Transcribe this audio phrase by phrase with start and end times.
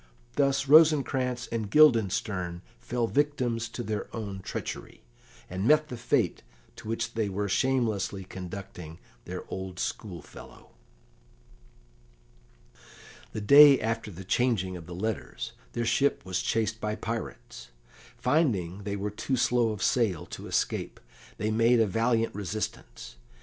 [0.35, 5.03] Thus Rosencrantz and Guildenstern fell victims to their own treachery,
[5.47, 6.41] and met the fate
[6.77, 10.71] to which they were shamelessly conducting their old schoolfellow.
[13.33, 17.69] The day after the changing of the letters their ship was chased by pirates.
[18.17, 20.99] Finding they were too slow of sail to escape,
[21.37, 23.17] they made a valiant resistance.